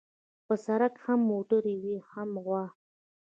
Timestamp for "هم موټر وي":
1.05-1.97